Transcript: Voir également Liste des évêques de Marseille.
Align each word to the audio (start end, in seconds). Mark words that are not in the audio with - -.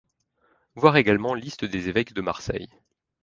Voir 0.73 0.97
également 0.97 1.35
Liste 1.35 1.63
des 1.63 1.87
évêques 1.87 2.13
de 2.15 2.21
Marseille. 2.21 2.69